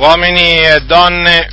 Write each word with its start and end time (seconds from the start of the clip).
uomini 0.00 0.62
e 0.62 0.80
donne, 0.86 1.46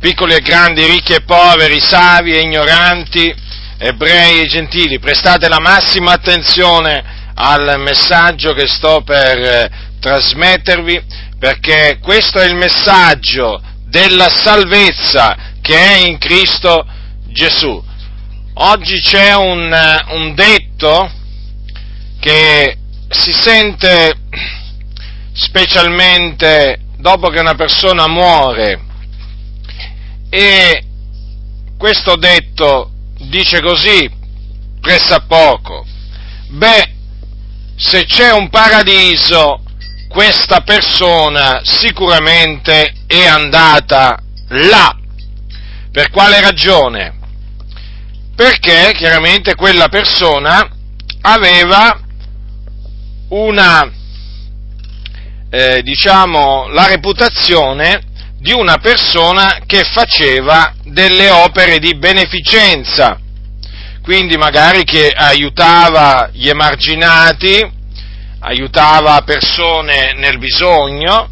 piccoli 0.00 0.34
e 0.34 0.40
grandi, 0.40 0.84
ricchi 0.84 1.12
e 1.12 1.22
poveri, 1.22 1.78
savi 1.80 2.34
e 2.34 2.40
ignoranti, 2.40 3.32
ebrei 3.78 4.40
e 4.40 4.46
gentili, 4.46 4.98
prestate 4.98 5.46
la 5.48 5.60
massima 5.60 6.10
attenzione 6.10 7.30
al 7.34 7.76
messaggio 7.78 8.52
che 8.52 8.66
sto 8.66 9.02
per 9.02 9.38
eh, 9.38 9.70
trasmettervi, 10.00 11.04
perché 11.38 11.98
questo 12.02 12.40
è 12.40 12.46
il 12.46 12.56
messaggio 12.56 13.62
della 13.86 14.28
salvezza 14.28 15.36
che 15.60 15.76
è 15.76 15.98
in 15.98 16.18
Cristo 16.18 16.84
Gesù. 17.28 17.80
Oggi 18.54 19.00
c'è 19.00 19.36
un, 19.36 19.72
eh, 19.72 20.14
un 20.16 20.34
detto 20.34 21.12
che 22.18 22.76
si 23.08 23.32
sente 23.32 24.14
specialmente 25.32 26.83
dopo 27.04 27.28
che 27.28 27.38
una 27.38 27.54
persona 27.54 28.08
muore 28.08 28.80
e 30.30 30.82
questo 31.76 32.16
detto 32.16 32.92
dice 33.28 33.60
così 33.60 34.10
pressappoco, 34.80 35.84
beh, 36.48 36.94
se 37.76 38.06
c'è 38.06 38.32
un 38.32 38.48
paradiso, 38.48 39.62
questa 40.08 40.62
persona 40.62 41.60
sicuramente 41.62 42.94
è 43.06 43.26
andata 43.26 44.18
là. 44.48 44.96
Per 45.92 46.08
quale 46.08 46.40
ragione? 46.40 47.18
Perché 48.34 48.92
chiaramente 48.94 49.54
quella 49.56 49.90
persona 49.90 50.66
aveva 51.20 52.00
una, 53.28 53.92
eh, 55.54 55.82
diciamo, 55.82 56.66
la 56.70 56.88
reputazione 56.88 58.00
di 58.40 58.50
una 58.50 58.78
persona 58.78 59.60
che 59.64 59.84
faceva 59.84 60.74
delle 60.82 61.30
opere 61.30 61.78
di 61.78 61.94
beneficenza, 61.94 63.20
quindi 64.02 64.36
magari 64.36 64.82
che 64.82 65.12
aiutava 65.14 66.28
gli 66.32 66.48
emarginati, 66.48 67.70
aiutava 68.40 69.22
persone 69.22 70.14
nel 70.16 70.38
bisogno 70.38 71.30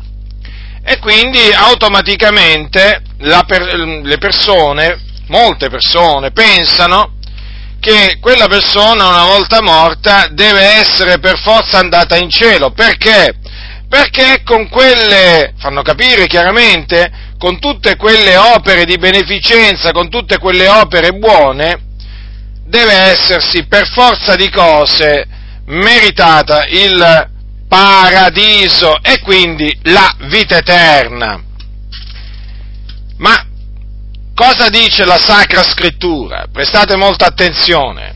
e 0.84 0.98
quindi 0.98 1.50
automaticamente 1.52 3.02
per, 3.44 3.74
le 4.04 4.18
persone, 4.18 5.00
molte 5.26 5.68
persone, 5.68 6.30
pensano 6.30 7.14
che 7.80 8.18
quella 8.20 8.46
persona 8.46 9.08
una 9.08 9.24
volta 9.24 9.60
morta 9.60 10.28
deve 10.30 10.60
essere 10.60 11.18
per 11.18 11.40
forza 11.40 11.78
andata 11.78 12.16
in 12.16 12.30
cielo. 12.30 12.70
Perché? 12.70 13.40
Perché 13.92 14.40
con 14.42 14.70
quelle, 14.70 15.52
fanno 15.58 15.82
capire 15.82 16.26
chiaramente, 16.26 17.12
con 17.36 17.58
tutte 17.58 17.96
quelle 17.96 18.38
opere 18.38 18.86
di 18.86 18.96
beneficenza, 18.96 19.92
con 19.92 20.08
tutte 20.08 20.38
quelle 20.38 20.66
opere 20.66 21.10
buone, 21.10 21.78
deve 22.64 22.94
essersi 22.94 23.66
per 23.66 23.86
forza 23.86 24.34
di 24.34 24.48
cose 24.48 25.26
meritata 25.66 26.64
il 26.68 27.28
paradiso 27.68 28.96
e 29.02 29.20
quindi 29.20 29.78
la 29.82 30.10
vita 30.20 30.56
eterna. 30.56 31.38
Ma 33.18 33.46
Cosa 34.34 34.70
dice 34.70 35.04
la 35.04 35.18
Sacra 35.18 35.62
Scrittura? 35.62 36.46
Prestate 36.50 36.96
molta 36.96 37.26
attenzione. 37.26 38.14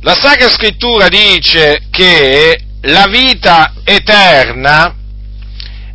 La 0.00 0.16
Sacra 0.20 0.50
Scrittura 0.50 1.06
dice 1.06 1.84
che 1.90 2.64
la 2.82 3.06
vita 3.06 3.74
eterna 3.84 4.94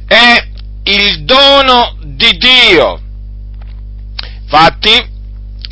è 0.08 0.48
il 0.84 1.24
dono 1.24 1.98
di 2.04 2.38
Dio. 2.38 3.02
Infatti, 4.44 5.04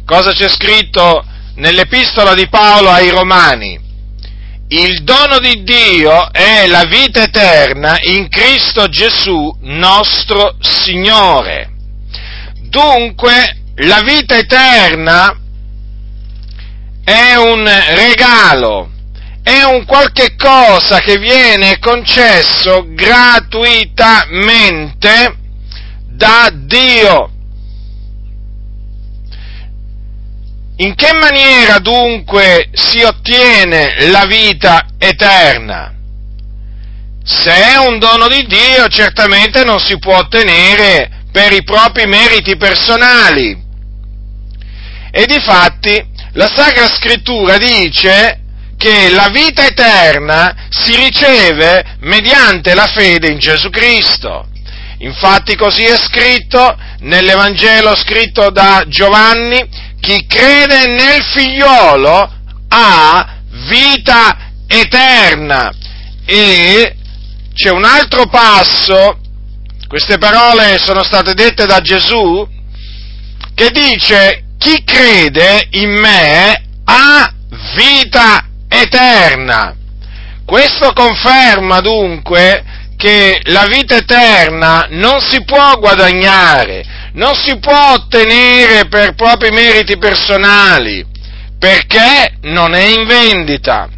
cosa 0.06 0.32
c'è 0.32 0.50
scritto 0.50 1.24
nell'epistola 1.56 2.34
di 2.34 2.48
Paolo 2.48 2.90
ai 2.90 3.10
Romani? 3.10 3.80
Il 4.70 5.04
dono 5.04 5.38
di 5.38 5.62
Dio 5.62 6.32
è 6.32 6.66
la 6.66 6.86
vita 6.86 7.22
eterna 7.22 7.96
in 8.02 8.28
Cristo 8.28 8.90
Gesù 8.90 9.56
nostro 9.62 10.56
Signore. 10.60 11.72
Dunque, 12.62 13.58
la 13.76 14.02
vita 14.02 14.36
eterna 14.36 15.38
è 17.04 17.36
un 17.36 17.70
regalo, 17.96 18.93
è 19.44 19.62
un 19.64 19.86
qualche 19.86 20.36
cosa 20.38 21.00
che 21.00 21.18
viene 21.18 21.80
concesso 21.80 22.86
gratuitamente 22.88 25.36
da 26.08 26.50
Dio. 26.54 27.30
In 30.78 30.96
che 30.96 31.14
maniera 31.14 31.78
dunque 31.80 32.70
si 32.72 33.04
ottiene 33.04 34.10
la 34.10 34.26
vita 34.26 34.88
eterna? 34.98 35.94
Se 37.26 37.52
è 37.52 37.78
un 37.78 38.00
dono 38.00 38.28
di 38.28 38.46
Dio, 38.48 38.88
certamente 38.88 39.64
non 39.64 39.80
si 39.80 40.00
può 40.00 40.18
ottenere 40.18 41.26
per 41.32 41.52
i 41.52 41.64
propri 41.64 42.06
meriti 42.06 42.56
personali. 42.56 43.62
E 45.12 45.26
difatti 45.26 46.12
la 46.34 46.50
Sacra 46.54 46.88
Scrittura 46.88 47.58
dice 47.58 48.43
che 48.84 49.12
la 49.12 49.30
vita 49.30 49.66
eterna 49.66 50.54
si 50.70 50.94
riceve 50.98 51.96
mediante 52.02 52.76
la 52.76 52.88
fede 52.88 53.32
in 53.32 53.40
Gesù 53.40 53.70
Cristo. 53.70 54.46
Infatti 54.98 55.56
così 55.56 55.86
è 55.86 55.96
scritto 55.96 56.78
nell'Evangelo 57.00 57.96
scritto 57.96 58.50
da 58.50 58.84
Giovanni, 58.88 59.66
chi 60.02 60.26
crede 60.28 60.88
nel 60.88 61.24
figliolo 61.24 62.34
ha 62.68 63.38
vita 63.70 64.52
eterna. 64.68 65.72
E 66.26 66.96
c'è 67.54 67.70
un 67.70 67.86
altro 67.86 68.28
passo 68.28 69.18
queste 69.88 70.18
parole 70.18 70.78
sono 70.80 71.04
state 71.04 71.34
dette 71.36 71.66
da 71.66 71.80
Gesù 71.80 72.46
che 73.54 73.70
dice 73.70 74.46
chi 74.58 74.84
crede 74.84 75.68
in 75.72 75.92
me 75.92 76.64
ha 76.86 77.32
vita 77.76 78.48
eterna. 78.82 79.76
Questo 80.46 80.92
conferma 80.94 81.80
dunque 81.80 82.64
che 82.98 83.40
la 83.46 83.66
vita 83.66 83.96
eterna 83.96 84.88
non 84.90 85.20
si 85.20 85.44
può 85.44 85.78
guadagnare, 85.78 86.84
non 87.14 87.34
si 87.36 87.58
può 87.60 87.94
ottenere 87.94 88.88
per 88.88 89.14
propri 89.16 89.52
meriti 89.52 89.98
personali, 89.98 91.06
perché 91.58 92.38
non 92.42 92.74
è 92.74 92.86
in 92.86 93.06
vendita. 93.06 93.90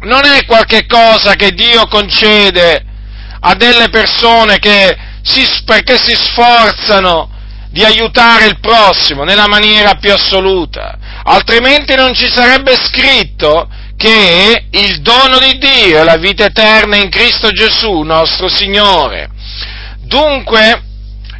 Non 0.00 0.24
è 0.24 0.44
qualche 0.46 0.86
cosa 0.86 1.34
che 1.34 1.50
Dio 1.52 1.86
concede 1.86 2.84
a 3.40 3.54
delle 3.54 3.88
persone 3.88 4.58
che 4.58 4.96
si, 5.22 5.46
perché 5.64 5.96
si 5.98 6.14
sforzano 6.14 7.30
di 7.70 7.84
aiutare 7.84 8.46
il 8.46 8.58
prossimo 8.60 9.24
nella 9.24 9.46
maniera 9.46 9.94
più 9.94 10.12
assoluta, 10.12 10.98
altrimenti 11.24 11.94
non 11.94 12.14
ci 12.14 12.28
sarebbe 12.28 12.74
scritto 12.76 13.68
che 13.98 14.66
il 14.70 15.00
dono 15.00 15.40
di 15.40 15.58
Dio 15.58 16.00
è 16.00 16.04
la 16.04 16.18
vita 16.18 16.44
eterna 16.44 16.96
in 16.96 17.10
Cristo 17.10 17.50
Gesù, 17.50 18.02
nostro 18.02 18.48
Signore. 18.48 19.28
Dunque, 20.04 20.82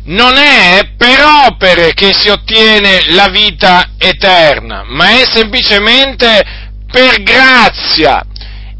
non 0.06 0.36
è 0.36 0.90
per 0.96 1.24
opere 1.46 1.94
che 1.94 2.12
si 2.12 2.28
ottiene 2.28 3.12
la 3.12 3.28
vita 3.28 3.90
eterna, 3.96 4.82
ma 4.84 5.20
è 5.20 5.24
semplicemente 5.32 6.42
per 6.90 7.22
grazia. 7.22 8.26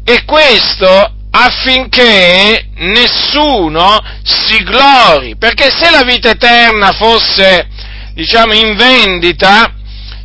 E 0.03 0.25
questo 0.25 1.13
affinché 1.31 2.69
nessuno 2.75 4.03
si 4.23 4.61
glori, 4.63 5.37
perché 5.37 5.69
se 5.71 5.89
la 5.89 6.03
vita 6.03 6.31
eterna 6.31 6.91
fosse, 6.91 7.65
diciamo, 8.13 8.53
in 8.53 8.75
vendita, 8.75 9.75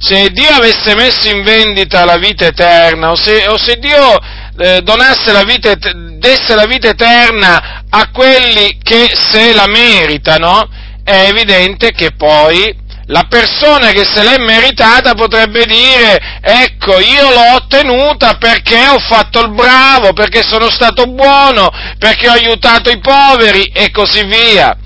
se 0.07 0.29
Dio 0.33 0.51
avesse 0.51 0.95
messo 0.95 1.29
in 1.29 1.43
vendita 1.43 2.05
la 2.05 2.19
vita 2.19 2.45
eterna, 2.45 3.11
o 3.11 3.17
se, 3.17 3.47
o 3.49 3.57
se 3.57 3.79
Dio 3.79 4.21
eh, 4.59 4.83
donasse 4.83 5.33
la 5.33 5.45
vita, 5.45 5.75
desse 6.19 6.55
la 6.55 6.67
vita 6.67 6.89
eterna 6.89 7.85
a 7.89 8.11
quelli 8.11 8.79
che 8.83 9.11
se 9.15 9.55
la 9.55 9.67
meritano, 9.67 10.69
è 11.03 11.29
evidente 11.29 11.93
che 11.93 12.11
poi 12.17 12.83
la 13.07 13.25
persona 13.29 13.93
che 13.93 14.05
se 14.05 14.23
l'è 14.23 14.39
meritata 14.39 15.15
potrebbe 15.15 15.65
dire, 15.65 16.39
ecco, 16.43 16.99
io 17.01 17.31
l'ho 17.31 17.55
ottenuta 17.55 18.37
perché 18.37 18.87
ho 18.89 18.99
fatto 18.99 19.41
il 19.41 19.53
bravo, 19.53 20.13
perché 20.13 20.43
sono 20.47 20.71
stato 20.71 21.07
buono, 21.07 21.71
perché 21.99 22.29
ho 22.29 22.33
aiutato 22.33 22.91
i 22.91 23.01
poveri 23.01 23.65
e 23.73 23.91
così 23.91 24.23
via. 24.25 24.77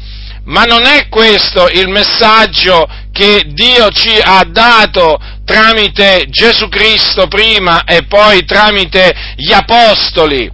Ma 0.45 0.63
non 0.63 0.87
è 0.87 1.09
questo 1.09 1.69
il 1.69 1.89
messaggio 1.89 2.87
che 3.19 3.47
Dio 3.49 3.91
ci 3.91 4.17
ha 4.23 4.45
dato 4.47 5.19
tramite 5.45 6.27
Gesù 6.29 6.69
Cristo 6.69 7.27
prima 7.27 7.83
e 7.83 8.05
poi 8.05 8.45
tramite 8.45 9.13
gli 9.35 9.53
Apostoli. 9.53 10.49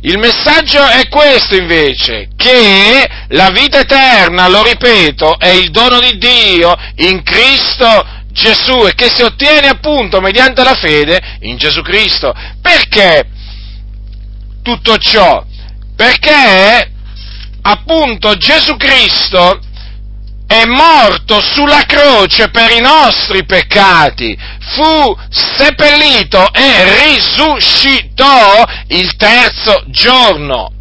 Il 0.00 0.18
messaggio 0.18 0.84
è 0.84 1.08
questo 1.08 1.54
invece, 1.54 2.30
che 2.34 3.08
la 3.28 3.50
vita 3.50 3.78
eterna, 3.78 4.48
lo 4.48 4.64
ripeto, 4.64 5.38
è 5.38 5.50
il 5.50 5.70
dono 5.70 6.00
di 6.00 6.18
Dio 6.18 6.74
in 6.96 7.22
Cristo 7.22 8.04
Gesù 8.32 8.86
e 8.86 8.94
che 8.94 9.08
si 9.08 9.22
ottiene 9.22 9.68
appunto 9.68 10.20
mediante 10.20 10.64
la 10.64 10.74
fede 10.74 11.20
in 11.42 11.56
Gesù 11.58 11.80
Cristo. 11.82 12.34
Perché 12.60 13.28
tutto 14.62 14.96
ciò? 14.96 15.44
Perché 15.94 16.90
appunto 17.62 18.34
Gesù 18.34 18.76
Cristo 18.76 19.60
è 20.50 20.64
morto 20.64 21.40
sulla 21.40 21.84
croce 21.86 22.50
per 22.50 22.72
i 22.72 22.80
nostri 22.80 23.44
peccati, 23.44 24.36
fu 24.58 25.16
seppellito 25.30 26.52
e 26.52 27.04
risuscitò 27.04 28.64
il 28.88 29.14
terzo 29.14 29.84
giorno. 29.86 30.72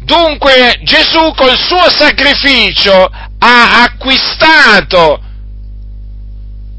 Dunque 0.00 0.80
Gesù 0.84 1.34
col 1.36 1.58
suo 1.58 1.90
sacrificio 1.90 3.10
ha 3.40 3.82
acquistato 3.82 5.20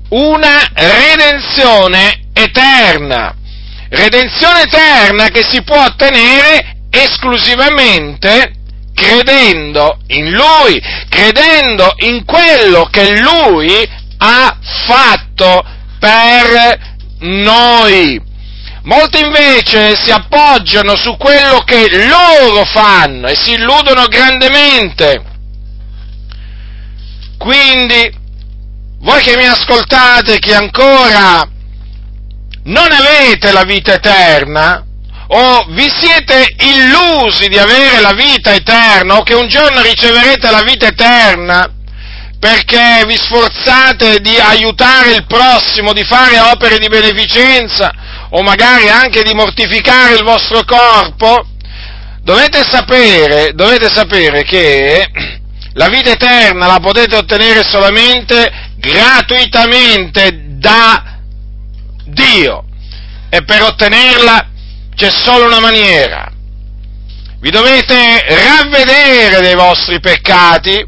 una 0.10 0.68
redenzione 0.74 2.22
eterna, 2.34 3.36
redenzione 3.90 4.64
eterna 4.64 5.28
che 5.28 5.44
si 5.44 5.62
può 5.62 5.86
ottenere 5.86 6.78
esclusivamente 6.90 8.54
credendo 9.00 10.00
in 10.08 10.32
Lui, 10.32 10.82
credendo 11.08 11.94
in 12.00 12.26
quello 12.26 12.86
che 12.92 13.18
Lui 13.22 13.90
ha 14.18 14.58
fatto 14.86 15.64
per 15.98 16.78
noi. 17.20 18.22
Molti 18.84 19.20
invece 19.20 19.96
si 19.96 20.12
appoggiano 20.12 20.96
su 20.96 21.16
quello 21.18 21.60
che 21.60 21.88
loro 22.08 22.66
fanno 22.66 23.28
e 23.28 23.36
si 23.36 23.54
illudono 23.54 24.08
grandemente. 24.08 25.24
Quindi, 27.38 28.12
voi 29.00 29.22
che 29.22 29.38
mi 29.38 29.46
ascoltate, 29.46 30.40
che 30.40 30.54
ancora 30.54 31.48
non 32.64 32.92
avete 32.92 33.52
la 33.52 33.64
vita 33.64 33.94
eterna, 33.94 34.84
o 35.32 35.66
vi 35.70 35.88
siete 35.88 36.56
illusi 36.58 37.50
di 37.50 37.58
avere 37.58 38.02
la 38.02 38.14
vita 38.14 38.54
eterna 38.54 39.18
o 39.18 39.24
che 39.24 39.36
un 39.36 39.48
giorno 39.48 39.82
riceverete 39.82 40.50
la 40.50 40.64
vita 40.64 40.88
eterna 40.88 41.72
perché 42.40 43.04
vi 43.06 43.16
sforzate 43.16 44.22
di 44.22 44.36
aiutare 44.38 45.14
il 45.14 45.26
prossimo, 45.28 45.94
di 45.94 46.04
fare 46.04 46.40
opere 46.40 46.78
di 46.78 46.88
beneficenza 46.88 47.92
o 48.30 48.42
magari 48.42 48.90
anche 48.90 49.22
di 49.22 49.34
mortificare 49.34 50.16
il 50.16 50.24
vostro 50.24 50.64
corpo, 50.64 51.46
dovete 52.24 52.64
sapere, 52.64 53.52
dovete 53.54 53.90
sapere 53.90 54.44
che 54.44 55.06
la 55.74 55.90
vita 55.90 56.12
eterna 56.12 56.66
la 56.66 56.80
potete 56.80 57.16
ottenere 57.16 57.62
solamente 57.64 58.52
gratuitamente 58.78 60.44
da 60.58 61.18
Dio. 62.06 62.64
E 63.30 63.44
per 63.44 63.62
ottenerla 63.64 64.48
c'è 65.00 65.10
solo 65.10 65.46
una 65.46 65.62
maniera. 65.62 66.30
Vi 67.40 67.50
dovete 67.50 68.26
ravvedere 68.28 69.40
dei 69.40 69.56
vostri 69.56 70.02
peccati, 70.02 70.86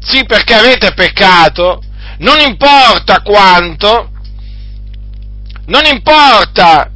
sì 0.00 0.26
perché 0.26 0.52
avete 0.52 0.92
peccato, 0.92 1.82
non 2.18 2.40
importa 2.40 3.22
quanto, 3.22 4.10
non 5.64 5.86
importa 5.86 6.90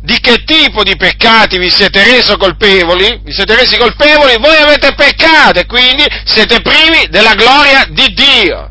di 0.00 0.18
che 0.20 0.42
tipo 0.44 0.82
di 0.82 0.96
peccati 0.96 1.58
vi 1.58 1.68
siete 1.68 2.02
resi 2.02 2.34
colpevoli, 2.38 3.20
vi 3.22 3.32
siete 3.32 3.54
resi 3.54 3.76
colpevoli, 3.76 4.38
voi 4.38 4.56
avete 4.56 4.94
peccato 4.94 5.58
e 5.58 5.66
quindi 5.66 6.04
siete 6.24 6.62
privi 6.62 7.08
della 7.10 7.34
gloria 7.34 7.84
di 7.90 8.06
Dio. 8.14 8.70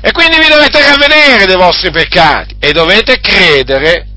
E 0.00 0.10
quindi 0.10 0.38
vi 0.38 0.48
dovete 0.48 0.82
ravvedere 0.82 1.46
dei 1.46 1.56
vostri 1.56 1.92
peccati 1.92 2.56
e 2.58 2.72
dovete 2.72 3.20
credere 3.20 4.07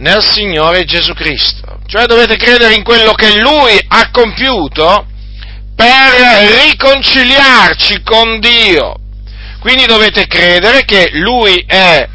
nel 0.00 0.22
Signore 0.22 0.84
Gesù 0.84 1.12
Cristo. 1.14 1.78
Cioè 1.86 2.06
dovete 2.06 2.36
credere 2.36 2.74
in 2.74 2.82
quello 2.82 3.12
che 3.12 3.38
Lui 3.40 3.78
ha 3.88 4.10
compiuto 4.10 5.06
per 5.74 6.66
riconciliarci 6.66 8.02
con 8.02 8.38
Dio. 8.40 8.96
Quindi 9.60 9.86
dovete 9.86 10.26
credere 10.26 10.84
che 10.84 11.10
Lui 11.12 11.64
è 11.66 12.06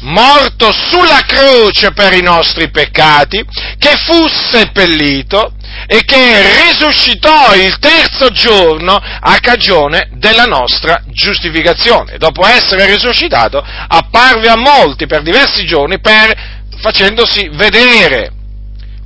morto 0.00 0.72
sulla 0.72 1.22
croce 1.26 1.92
per 1.92 2.12
i 2.12 2.22
nostri 2.22 2.70
peccati, 2.70 3.44
che 3.78 3.96
fu 4.04 4.26
seppellito 4.28 5.54
e 5.88 6.04
che 6.04 6.64
risuscitò 6.64 7.54
il 7.54 7.76
terzo 7.78 8.30
giorno 8.30 8.94
a 8.94 9.36
cagione 9.40 10.10
della 10.14 10.44
nostra 10.44 11.02
giustificazione. 11.06 12.18
Dopo 12.18 12.46
essere 12.46 12.86
risuscitato 12.86 13.64
apparve 13.88 14.48
a 14.48 14.56
molti 14.56 15.06
per 15.06 15.22
diversi 15.22 15.64
giorni 15.64 15.98
per 16.00 16.55
facendosi 16.86 17.48
vedere. 17.52 18.30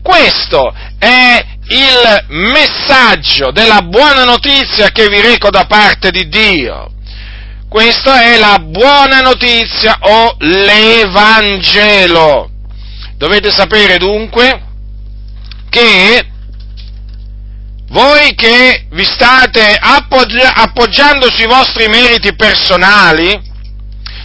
Questo 0.02 0.74
è 0.98 1.42
il 1.68 2.24
messaggio 2.28 3.50
della 3.52 3.80
buona 3.80 4.24
notizia 4.24 4.90
che 4.90 5.08
vi 5.08 5.20
reco 5.20 5.48
da 5.50 5.64
parte 5.64 6.10
di 6.10 6.28
Dio. 6.28 6.92
Questa 7.68 8.22
è 8.22 8.36
la 8.36 8.58
buona 8.58 9.20
notizia 9.20 9.96
o 10.00 10.34
l'Evangelo. 10.40 11.70
Dovete 13.16 13.50
sapere 13.50 13.96
dunque 13.96 14.62
che 15.70 16.26
voi 17.88 18.34
che 18.34 18.86
vi 18.90 19.04
state 19.04 19.78
appoggia- 19.80 20.54
appoggiando 20.54 21.30
sui 21.30 21.46
vostri 21.46 21.86
meriti 21.88 22.34
personali, 22.34 23.49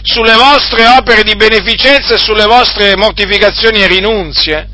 sulle 0.06 0.34
vostre 0.34 0.86
opere 0.86 1.24
di 1.24 1.34
beneficenza 1.34 2.14
e 2.14 2.18
sulle 2.18 2.46
vostre 2.46 2.96
mortificazioni 2.96 3.82
e 3.82 3.88
rinunzie 3.88 4.68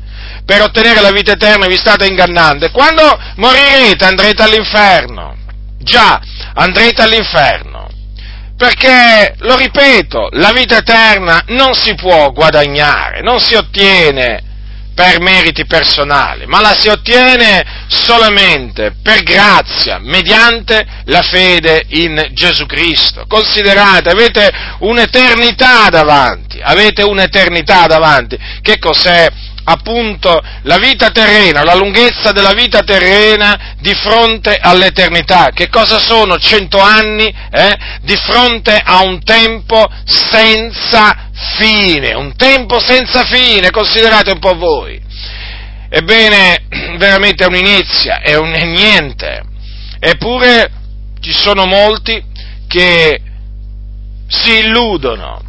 per 0.45 0.61
ottenere 0.61 1.01
la 1.01 1.11
vita 1.11 1.31
eterna 1.31 1.65
vi 1.65 1.77
state 1.77 2.05
ingannando 2.05 2.65
e 2.65 2.71
quando 2.71 3.19
morirete 3.37 4.05
andrete 4.05 4.43
all'inferno. 4.43 5.35
Già, 5.79 6.21
andrete 6.53 7.01
all'inferno. 7.01 7.89
Perché, 8.55 9.33
lo 9.39 9.55
ripeto, 9.55 10.29
la 10.33 10.51
vita 10.51 10.77
eterna 10.77 11.43
non 11.47 11.73
si 11.73 11.95
può 11.95 12.31
guadagnare, 12.31 13.21
non 13.21 13.39
si 13.39 13.55
ottiene 13.55 14.52
per 14.93 15.19
meriti 15.19 15.65
personali, 15.65 16.45
ma 16.45 16.59
la 16.59 16.75
si 16.75 16.87
ottiene 16.87 17.63
solamente 17.87 18.95
per 19.01 19.23
grazia, 19.23 19.99
mediante 19.99 20.85
la 21.05 21.21
fede 21.21 21.85
in 21.89 22.29
Gesù 22.31 22.65
Cristo. 22.65 23.25
Considerate, 23.27 24.09
avete 24.09 24.51
un'eternità 24.79 25.89
davanti, 25.89 26.59
avete 26.61 27.03
un'eternità 27.03 27.87
davanti. 27.87 28.37
Che 28.61 28.77
cos'è? 28.79 29.27
Appunto 29.65 30.41
la 30.63 30.77
vita 30.77 31.09
terrena, 31.09 31.63
la 31.63 31.75
lunghezza 31.75 32.31
della 32.31 32.53
vita 32.53 32.81
terrena 32.81 33.75
di 33.79 33.93
fronte 33.93 34.57
all'eternità. 34.59 35.49
Che 35.53 35.69
cosa 35.69 35.99
sono 35.99 36.37
cento 36.37 36.79
anni 36.79 37.33
eh? 37.51 37.77
di 38.01 38.15
fronte 38.15 38.79
a 38.83 39.03
un 39.03 39.23
tempo 39.23 39.87
senza 40.05 41.29
fine, 41.57 42.13
un 42.13 42.35
tempo 42.35 42.79
senza 42.79 43.23
fine, 43.23 43.71
considerate 43.71 44.31
un 44.31 44.39
po' 44.39 44.55
voi. 44.55 45.01
Ebbene, 45.89 46.65
veramente 46.97 47.43
è 47.43 47.47
un'inizia, 47.47 48.21
è 48.21 48.35
un 48.35 48.49
niente. 48.49 49.43
Eppure 49.99 50.71
ci 51.21 51.31
sono 51.31 51.65
molti 51.65 52.21
che 52.67 53.21
si 54.27 54.57
illudono, 54.57 55.41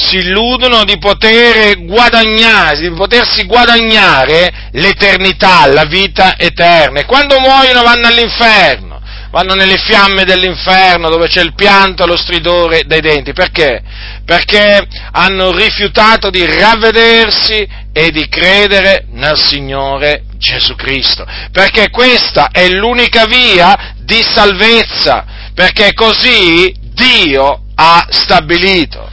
si 0.00 0.16
illudono 0.16 0.84
di 0.84 0.98
poter 0.98 1.84
guadagnare, 1.84 2.78
di 2.78 2.90
potersi 2.90 3.44
guadagnare 3.44 4.70
l'eternità, 4.72 5.66
la 5.66 5.84
vita 5.84 6.36
eterna. 6.38 7.00
E 7.00 7.04
quando 7.04 7.38
muoiono 7.38 7.82
vanno 7.82 8.06
all'inferno 8.06 8.90
vanno 9.30 9.54
nelle 9.54 9.78
fiamme 9.78 10.24
dell'inferno 10.24 11.08
dove 11.08 11.28
c'è 11.28 11.40
il 11.40 11.54
pianto 11.54 12.02
e 12.02 12.06
lo 12.06 12.16
stridore 12.16 12.82
dei 12.86 13.00
denti. 13.00 13.32
Perché? 13.32 13.80
Perché 14.24 14.86
hanno 15.12 15.52
rifiutato 15.52 16.30
di 16.30 16.44
ravvedersi 16.44 17.66
e 17.92 18.10
di 18.10 18.28
credere 18.28 19.06
nel 19.10 19.38
Signore 19.38 20.24
Gesù 20.36 20.74
Cristo. 20.74 21.24
Perché 21.52 21.90
questa 21.90 22.48
è 22.50 22.68
l'unica 22.68 23.26
via 23.26 23.94
di 23.98 24.22
salvezza. 24.22 25.24
Perché 25.54 25.92
così 25.94 26.74
Dio 26.80 27.66
ha 27.74 28.06
stabilito. 28.10 29.08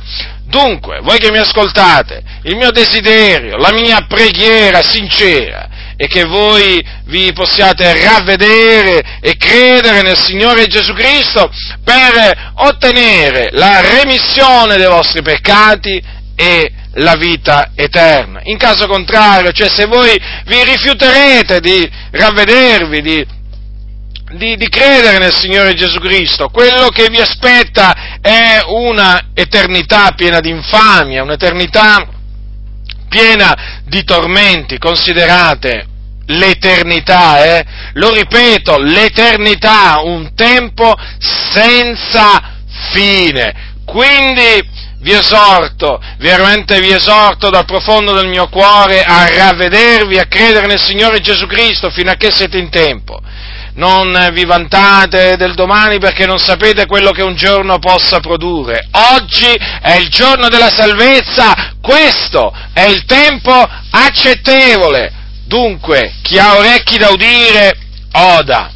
Dunque, 0.47 1.01
voi 1.01 1.19
che 1.19 1.29
mi 1.29 1.39
ascoltate, 1.39 2.23
il 2.43 2.55
mio 2.55 2.71
desiderio, 2.71 3.57
la 3.57 3.73
mia 3.73 4.05
preghiera 4.07 4.81
sincera 4.81 5.67
e 5.97 6.07
che 6.07 6.23
voi 6.23 6.81
vi 7.05 7.33
possiate 7.33 8.01
ravvedere 8.01 9.19
e 9.19 9.35
credere 9.35 10.03
nel 10.03 10.17
Signore 10.17 10.67
Gesù 10.67 10.93
Cristo 10.93 11.49
per 11.83 12.53
ottenere 12.55 13.49
la 13.51 13.81
remissione 13.81 14.77
dei 14.77 14.87
vostri 14.87 15.21
peccati 15.21 16.01
e 16.35 16.71
la 16.93 17.15
vita 17.15 17.71
eterna. 17.75 18.39
In 18.43 18.57
caso 18.57 18.87
contrario, 18.87 19.51
cioè 19.51 19.67
se 19.67 19.85
voi 19.85 20.17
vi 20.45 20.63
rifiuterete 20.63 21.59
di 21.59 21.89
ravvedervi, 22.11 23.01
di, 23.01 23.25
di, 24.31 24.57
di 24.57 24.67
credere 24.67 25.19
nel 25.19 25.33
Signore 25.33 25.73
Gesù 25.73 25.99
Cristo, 25.99 26.49
quello 26.49 26.89
che 26.89 27.07
vi 27.09 27.19
aspetta 27.19 28.19
è 28.21 28.61
una 28.65 29.29
eternità 29.33 30.11
piena 30.15 30.39
di 30.39 30.49
infamia, 30.49 31.23
un'eternità 31.23 32.07
piena 33.07 33.81
di 33.85 34.03
tormenti, 34.03 34.77
considerate 34.77 35.87
l'eternità, 36.27 37.43
eh? 37.45 37.65
lo 37.93 38.13
ripeto, 38.13 38.77
l'eternità, 38.79 40.01
un 40.03 40.33
tempo 40.35 40.93
senza 41.53 42.55
fine. 42.91 43.75
Quindi 43.85 44.75
vi 44.99 45.13
esorto, 45.13 46.01
veramente 46.17 46.81
vi 46.81 46.91
esorto 46.91 47.49
dal 47.49 47.63
profondo 47.63 48.11
del 48.11 48.27
mio 48.27 48.49
cuore 48.49 49.03
a 49.03 49.29
ravvedervi, 49.29 50.19
a 50.19 50.25
credere 50.25 50.67
nel 50.67 50.81
Signore 50.81 51.21
Gesù 51.21 51.47
Cristo 51.47 51.89
fino 51.89 52.11
a 52.11 52.15
che 52.15 52.29
siete 52.31 52.57
in 52.57 52.69
tempo. 52.69 53.21
Non 53.77 54.29
vi 54.33 54.43
vantate 54.43 55.37
del 55.37 55.53
domani 55.53 55.99
perché 55.99 56.25
non 56.25 56.39
sapete 56.39 56.87
quello 56.87 57.11
che 57.11 57.21
un 57.21 57.35
giorno 57.35 57.77
possa 57.77 58.19
produrre. 58.19 58.87
Oggi 58.91 59.53
è 59.81 59.97
il 59.97 60.09
giorno 60.09 60.49
della 60.49 60.71
salvezza, 60.71 61.75
questo 61.79 62.51
è 62.73 62.85
il 62.85 63.05
tempo 63.05 63.53
accettevole. 63.91 65.13
Dunque, 65.45 66.15
chi 66.23 66.39
ha 66.39 66.57
orecchi 66.57 66.97
da 66.97 67.09
udire, 67.09 67.77
oda. 68.13 68.71